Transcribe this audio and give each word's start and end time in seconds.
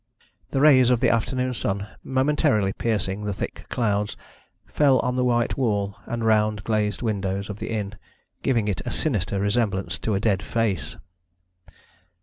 The 0.49 0.61
rays 0.61 0.89
of 0.89 0.99
the 0.99 1.11
afternoon 1.11 1.53
sun, 1.53 1.85
momentarily 2.03 2.73
piercing 2.73 3.23
the 3.23 3.35
thick 3.35 3.67
clouds, 3.69 4.17
fell 4.65 4.97
on 5.01 5.15
the 5.15 5.23
white 5.23 5.57
wall 5.59 5.95
and 6.07 6.25
round 6.25 6.63
glazed 6.63 7.03
windows 7.03 7.51
of 7.51 7.59
the 7.59 7.69
inn, 7.69 7.93
giving 8.41 8.67
it 8.67 8.81
a 8.83 8.89
sinister 8.89 9.39
resemblance 9.39 9.99
to 9.99 10.15
a 10.15 10.19
dead 10.19 10.41
face. 10.41 10.95